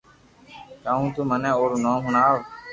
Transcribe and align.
ڪاو 0.83 1.05
تو 1.15 1.21
منو 1.29 1.51
او 1.57 1.63
رو 1.69 1.77
نوم 1.83 1.99
ھڻَاوُ 2.05 2.37